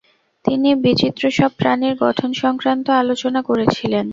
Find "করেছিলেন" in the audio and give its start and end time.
3.49-4.05